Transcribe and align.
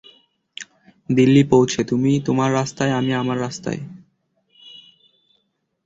দিল্লী 1.09 1.43
পৌঁছে, 1.43 1.79
তুমি 1.83 2.11
তোমার 2.25 2.49
রাস্তায় 2.53 2.93
আমি 2.93 3.11
আমার 3.13 3.37
রাস্তায়। 3.39 3.81